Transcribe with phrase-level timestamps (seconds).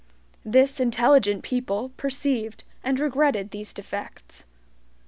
[0.43, 4.45] This intelligent people perceived and regretted these defects.